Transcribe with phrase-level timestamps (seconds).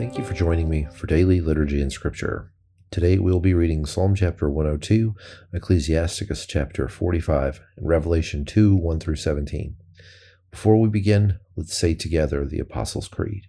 [0.00, 2.50] Thank you for joining me for daily liturgy and scripture.
[2.90, 5.14] Today we'll be reading Psalm chapter 102,
[5.52, 9.76] Ecclesiasticus chapter 45, and Revelation 2 1 through 17.
[10.50, 13.48] Before we begin, let's say together the Apostles' Creed.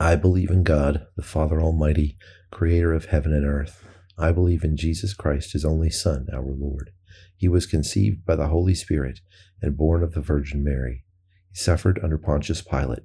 [0.00, 2.16] I believe in God, the Father Almighty,
[2.50, 3.84] creator of heaven and earth.
[4.16, 6.92] I believe in Jesus Christ, his only Son, our Lord.
[7.36, 9.20] He was conceived by the Holy Spirit
[9.60, 11.04] and born of the Virgin Mary.
[11.50, 13.04] He suffered under Pontius Pilate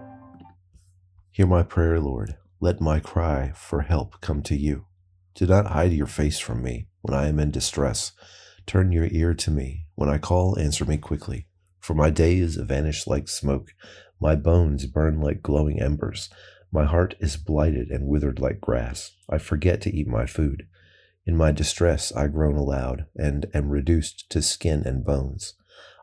[1.33, 2.35] Hear my prayer, Lord.
[2.59, 4.87] Let my cry for help come to you.
[5.33, 8.11] Do not hide your face from me when I am in distress.
[8.65, 9.85] Turn your ear to me.
[9.95, 11.47] When I call, answer me quickly.
[11.79, 13.69] For my days vanish like smoke.
[14.19, 16.29] My bones burn like glowing embers.
[16.69, 19.11] My heart is blighted and withered like grass.
[19.29, 20.67] I forget to eat my food.
[21.25, 25.53] In my distress, I groan aloud and am reduced to skin and bones.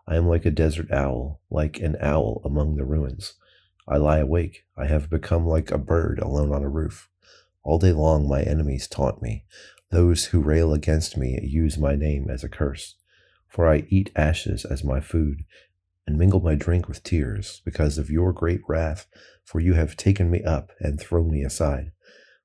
[0.06, 3.34] I am like a desert owl, like an owl among the ruins.
[3.90, 4.64] I lie awake.
[4.76, 7.08] I have become like a bird alone on a roof.
[7.64, 9.44] All day long my enemies taunt me.
[9.90, 12.96] Those who rail against me use my name as a curse.
[13.48, 15.44] For I eat ashes as my food,
[16.06, 19.06] and mingle my drink with tears, because of your great wrath,
[19.44, 21.92] for you have taken me up and thrown me aside.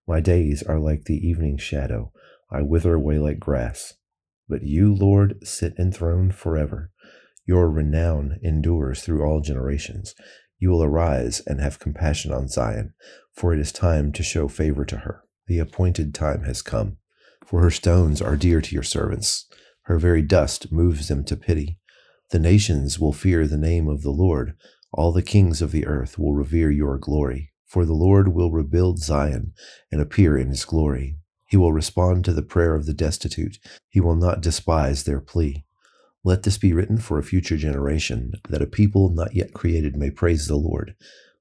[0.07, 2.11] My days are like the evening shadow.
[2.49, 3.95] I wither away like grass.
[4.47, 6.91] But you, Lord, sit enthroned forever.
[7.45, 10.15] Your renown endures through all generations.
[10.63, 12.93] You will arise and have compassion on Zion,
[13.33, 15.25] for it is time to show favor to her.
[15.45, 16.99] The appointed time has come,
[17.45, 19.45] for her stones are dear to your servants.
[19.81, 21.79] Her very dust moves them to pity.
[22.29, 24.55] The nations will fear the name of the Lord.
[24.93, 27.51] All the kings of the earth will revere your glory.
[27.65, 29.51] For the Lord will rebuild Zion
[29.91, 31.17] and appear in his glory.
[31.45, 33.59] He will respond to the prayer of the destitute.
[33.89, 35.65] He will not despise their plea.
[36.25, 40.09] Let this be written for a future generation, that a people not yet created may
[40.09, 40.95] praise the Lord.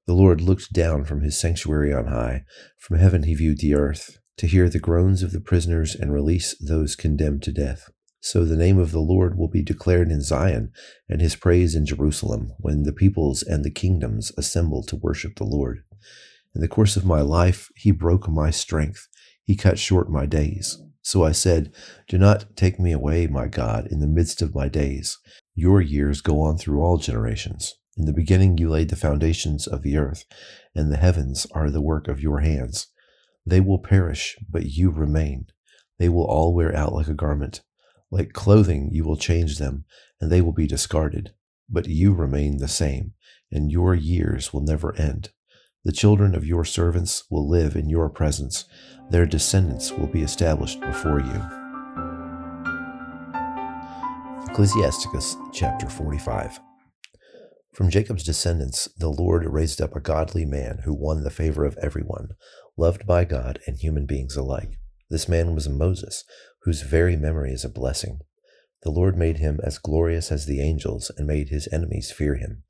[0.07, 2.43] The Lord looked down from his sanctuary on high.
[2.77, 6.55] From heaven he viewed the earth, to hear the groans of the prisoners and release
[6.59, 7.89] those condemned to death.
[8.19, 10.71] So the name of the Lord will be declared in Zion,
[11.07, 15.45] and his praise in Jerusalem, when the peoples and the kingdoms assemble to worship the
[15.45, 15.83] Lord.
[16.53, 19.07] In the course of my life, he broke my strength.
[19.43, 20.77] He cut short my days.
[21.03, 21.73] So I said,
[22.07, 25.19] Do not take me away, my God, in the midst of my days.
[25.53, 27.75] Your years go on through all generations.
[27.97, 30.23] In the beginning you laid the foundations of the earth,
[30.73, 32.87] and the heavens are the work of your hands.
[33.45, 35.47] They will perish, but you remain.
[35.99, 37.61] They will all wear out like a garment.
[38.09, 39.85] Like clothing you will change them,
[40.21, 41.33] and they will be discarded.
[41.69, 43.13] But you remain the same,
[43.51, 45.31] and your years will never end.
[45.85, 48.63] The children of your servants will live in your presence.
[49.09, 51.41] Their descendants will be established before you.
[54.49, 56.61] Ecclesiasticus chapter 45.
[57.73, 61.77] From Jacob's descendants, the Lord raised up a godly man who won the favor of
[61.81, 62.29] everyone,
[62.77, 64.79] loved by God and human beings alike.
[65.09, 66.23] This man was Moses,
[66.61, 68.19] whose very memory is a blessing.
[68.83, 72.63] The Lord made him as glorious as the angels and made his enemies fear him.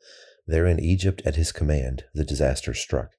[0.46, 3.12] There in Egypt, at his command, the disaster struck.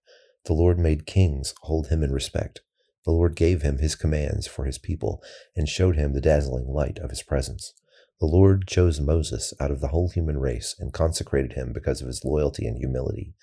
[0.45, 2.61] The Lord made kings hold him in respect.
[3.07, 5.23] The Lord gave him his commands for his people
[5.57, 7.73] and showed him the dazzling light of his presence.
[8.21, 12.09] The Lord chose Moses out of the whole human race and consecrated him because of
[12.09, 13.34] his loyalty and humility.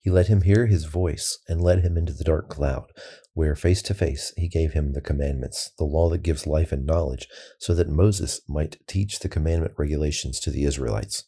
[0.00, 2.92] He let him hear his voice and led him into the dark cloud,
[3.32, 6.84] where face to face he gave him the commandments, the law that gives life and
[6.84, 7.26] knowledge,
[7.58, 11.24] so that Moses might teach the commandment regulations to the Israelites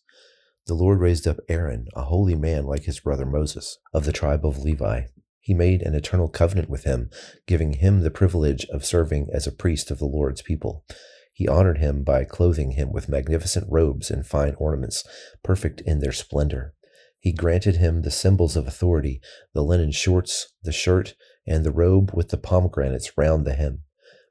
[0.67, 4.45] the Lord raised up Aaron, a holy man like his brother Moses, of the tribe
[4.45, 5.03] of Levi.
[5.39, 7.09] He made an eternal covenant with him,
[7.47, 10.85] giving him the privilege of serving as a priest of the Lord's people.
[11.33, 15.05] He honored him by clothing him with magnificent robes and fine ornaments,
[15.45, 16.75] perfect in their splendor.
[17.21, 19.21] He granted him the symbols of authority,
[19.55, 21.15] the linen shorts, the shirt,
[21.47, 23.83] and the robe with the pomegranates round the hem.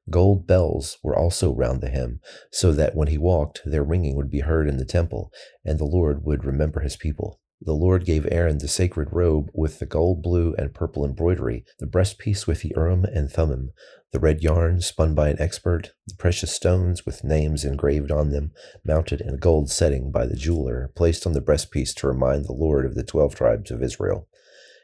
[0.09, 2.19] Gold bells were also round the hem,
[2.51, 5.31] so that when he walked, their ringing would be heard in the temple,
[5.63, 7.39] and the Lord would remember his people.
[7.61, 11.87] The Lord gave Aaron the sacred robe with the gold, blue, and purple embroidery, the
[11.87, 13.71] breastpiece with the Urim and Thummim,
[14.11, 18.51] the red yarn spun by an expert, the precious stones with names engraved on them,
[18.85, 22.53] mounted in a gold setting by the jeweler, placed on the breastpiece to remind the
[22.53, 24.27] Lord of the twelve tribes of Israel.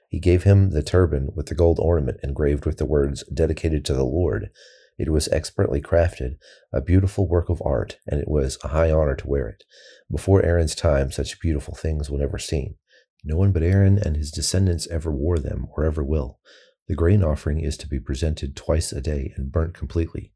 [0.10, 3.94] He gave him the turban with the gold ornament engraved with the words, Dedicated to
[3.94, 4.50] the Lord.
[5.02, 6.38] It was expertly crafted,
[6.72, 9.64] a beautiful work of art, and it was a high honor to wear it.
[10.12, 12.76] Before Aaron's time, such beautiful things were never seen.
[13.24, 16.38] No one but Aaron and his descendants ever wore them or ever will.
[16.88, 20.34] The grain offering is to be presented twice a day and burnt completely.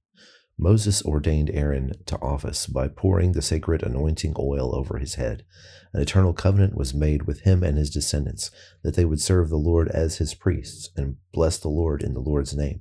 [0.57, 5.45] Moses ordained Aaron to office by pouring the sacred anointing oil over his head.
[5.93, 8.49] An eternal covenant was made with him and his descendants
[8.81, 12.19] that they would serve the Lord as his priests and bless the Lord in the
[12.19, 12.79] Lord's name.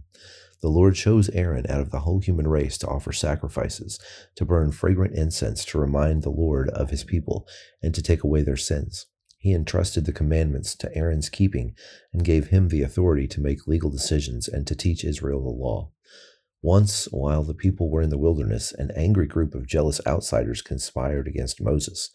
[0.64, 4.00] The Lord chose Aaron out of the whole human race to offer sacrifices,
[4.34, 7.46] to burn fragrant incense to remind the Lord of his people,
[7.82, 9.05] and to take away their sins.
[9.37, 11.75] He entrusted the commandments to Aaron's keeping
[12.14, 15.90] and gave him the authority to make legal decisions and to teach Israel the law.
[16.62, 21.28] Once, while the people were in the wilderness, an angry group of jealous outsiders conspired
[21.28, 22.08] against Moses.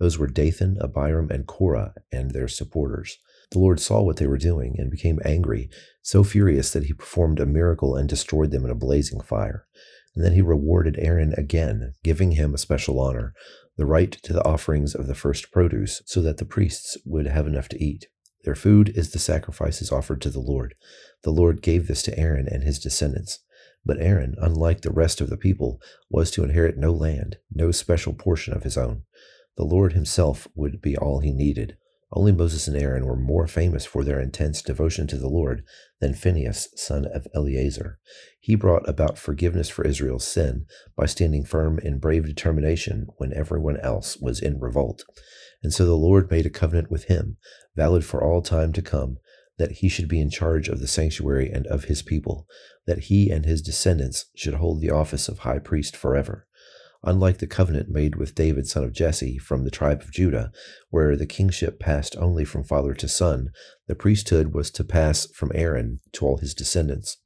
[0.00, 3.18] Those were Dathan, Abiram, and Korah and their supporters.
[3.52, 5.68] The Lord saw what they were doing and became angry,
[6.00, 9.66] so furious that he performed a miracle and destroyed them in a blazing fire.
[10.14, 13.34] And then he rewarded Aaron again, giving him a special honor,
[13.76, 17.46] the right to the offerings of the first produce, so that the priests would have
[17.46, 18.06] enough to eat.
[18.44, 20.74] Their food is the sacrifices offered to the Lord.
[21.22, 23.40] The Lord gave this to Aaron and his descendants.
[23.84, 25.78] But Aaron, unlike the rest of the people,
[26.08, 29.02] was to inherit no land, no special portion of his own.
[29.58, 31.76] The Lord himself would be all he needed.
[32.14, 35.64] Only Moses and Aaron were more famous for their intense devotion to the Lord
[36.00, 37.98] than Phinehas, son of Eleazar.
[38.38, 43.78] He brought about forgiveness for Israel's sin by standing firm in brave determination when everyone
[43.78, 45.04] else was in revolt.
[45.62, 47.38] And so the Lord made a covenant with him,
[47.76, 49.16] valid for all time to come,
[49.58, 52.46] that he should be in charge of the sanctuary and of his people,
[52.86, 56.46] that he and his descendants should hold the office of high priest forever.
[57.04, 60.52] Unlike the covenant made with David, son of Jesse, from the tribe of Judah,
[60.90, 63.50] where the kingship passed only from father to son,
[63.88, 67.16] the priesthood was to pass from Aaron to all his descendants.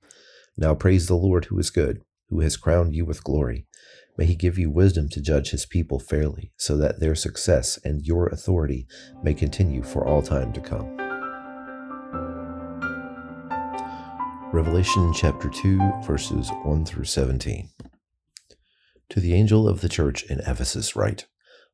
[0.56, 2.00] Now praise the Lord who is good,
[2.30, 3.66] who has crowned you with glory.
[4.16, 8.00] May he give you wisdom to judge his people fairly, so that their success and
[8.02, 8.86] your authority
[9.22, 10.96] may continue for all time to come.
[14.54, 17.68] Revelation chapter 2, verses 1 through 17.
[19.16, 21.24] To the angel of the church in Ephesus write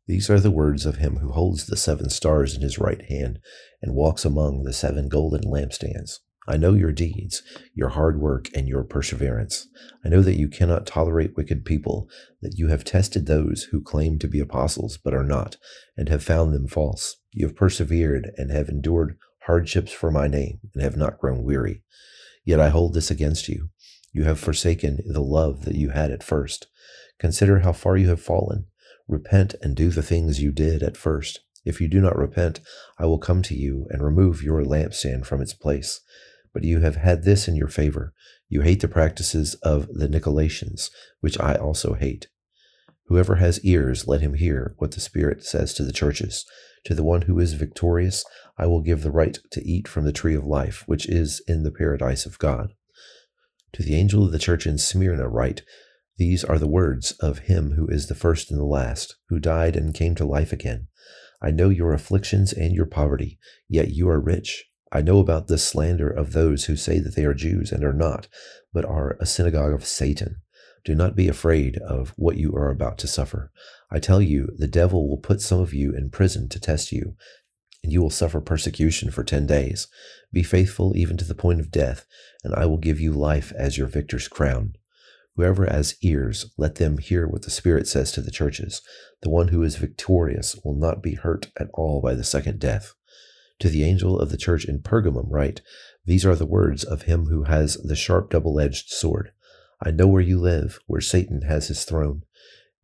[0.06, 3.40] These are the words of him who holds the seven stars in his right hand
[3.82, 6.20] and walks among the seven golden lampstands.
[6.46, 7.42] I know your deeds,
[7.74, 9.66] your hard work, and your perseverance.
[10.04, 12.08] I know that you cannot tolerate wicked people,
[12.42, 15.56] that you have tested those who claim to be apostles but are not,
[15.96, 17.16] and have found them false.
[17.32, 21.82] You have persevered and have endured hardships for my name, and have not grown weary.
[22.44, 23.70] Yet I hold this against you.
[24.12, 26.68] You have forsaken the love that you had at first.
[27.18, 28.66] Consider how far you have fallen.
[29.08, 31.40] Repent and do the things you did at first.
[31.64, 32.60] If you do not repent,
[32.98, 36.00] I will come to you and remove your lampstand from its place.
[36.52, 38.12] But you have had this in your favor.
[38.48, 42.28] You hate the practices of the Nicolaitans, which I also hate.
[43.06, 46.44] Whoever has ears, let him hear what the Spirit says to the churches.
[46.84, 48.24] To the one who is victorious,
[48.58, 51.62] I will give the right to eat from the tree of life, which is in
[51.62, 52.74] the paradise of God.
[53.74, 55.62] To the angel of the church in Smyrna, write
[56.18, 59.76] These are the words of him who is the first and the last, who died
[59.76, 60.88] and came to life again.
[61.40, 63.38] I know your afflictions and your poverty,
[63.68, 64.66] yet you are rich.
[64.92, 67.94] I know about the slander of those who say that they are Jews and are
[67.94, 68.28] not,
[68.72, 70.42] but are a synagogue of Satan.
[70.84, 73.50] Do not be afraid of what you are about to suffer.
[73.90, 77.16] I tell you, the devil will put some of you in prison to test you,
[77.82, 79.88] and you will suffer persecution for ten days.
[80.32, 82.04] Be faithful even to the point of death,
[82.44, 84.74] and I will give you life as your victor's crown.
[85.36, 88.82] Whoever has ears, let them hear what the Spirit says to the churches.
[89.22, 92.94] The one who is victorious will not be hurt at all by the second death.
[93.60, 95.62] To the angel of the church in Pergamum, write
[96.04, 99.32] These are the words of him who has the sharp double edged sword.
[99.82, 102.24] I know where you live, where Satan has his throne.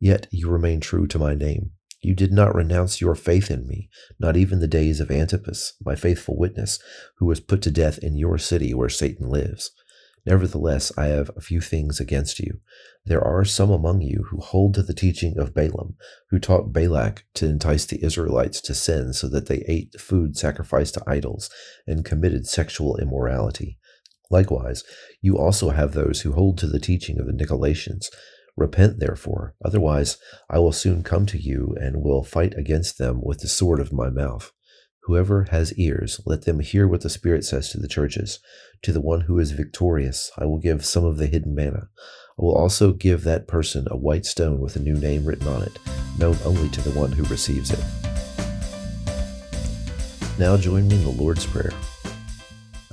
[0.00, 3.88] Yet you remain true to my name you did not renounce your faith in me,
[4.18, 6.78] not even the days of Antipas, my faithful witness,
[7.16, 9.72] who was put to death in your city where Satan lives.
[10.28, 12.60] Nevertheless, I have a few things against you.
[13.06, 15.96] There are some among you who hold to the teaching of Balaam,
[16.28, 20.94] who taught Balak to entice the Israelites to sin so that they ate food sacrificed
[20.94, 21.48] to idols
[21.86, 23.78] and committed sexual immorality.
[24.30, 24.84] Likewise,
[25.22, 28.08] you also have those who hold to the teaching of the Nicolaitans
[28.58, 30.18] Repent, therefore, otherwise
[30.50, 33.92] I will soon come to you and will fight against them with the sword of
[33.92, 34.52] my mouth.
[35.08, 38.40] Whoever has ears, let them hear what the Spirit says to the churches.
[38.82, 41.88] To the one who is victorious, I will give some of the hidden manna.
[42.38, 45.62] I will also give that person a white stone with a new name written on
[45.62, 45.78] it,
[46.18, 47.82] known only to the one who receives it.
[50.38, 51.72] Now join me in the Lord's Prayer.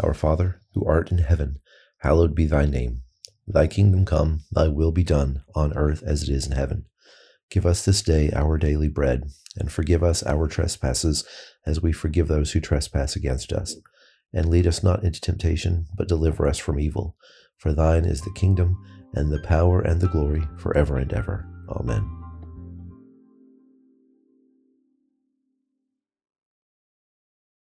[0.02, 1.60] Our Father, who art in heaven,
[1.98, 3.02] hallowed be thy name.
[3.46, 6.86] Thy kingdom come, thy will be done, on earth as it is in heaven.
[7.50, 9.24] Give us this day our daily bread,
[9.58, 11.26] and forgive us our trespasses,
[11.66, 13.76] as we forgive those who trespass against us.
[14.34, 17.16] And lead us not into temptation, but deliver us from evil.
[17.58, 18.78] For thine is the kingdom,
[19.14, 21.48] and the power, and the glory, for ever and ever.
[21.70, 22.25] Amen.